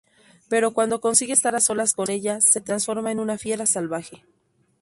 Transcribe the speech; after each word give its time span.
Pero 0.49 0.73
cuando 0.73 0.99
consigue 0.99 1.31
estar 1.31 1.55
a 1.55 1.59
solas 1.59 1.93
con 1.93 2.09
ellas 2.09 2.43
se 2.49 2.59
transforma 2.59 3.11
en 3.11 3.19
una 3.19 3.37
fiera 3.37 3.67
salvaje. 3.67 4.23